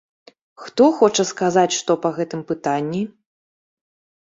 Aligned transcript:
Хто 0.63 0.87
хоча 1.01 1.25
сказаць 1.33 1.75
што 1.79 1.97
па 2.07 2.13
гэтым 2.17 2.41
пытанні? 2.55 3.05